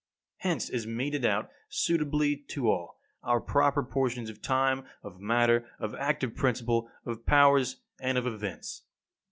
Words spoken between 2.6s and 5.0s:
all, our proper portions of time,